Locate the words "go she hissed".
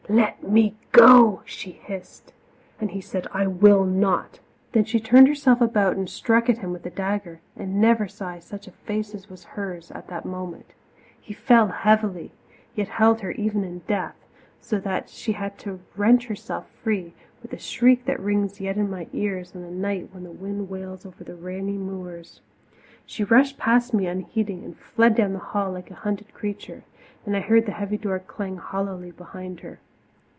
0.91-2.33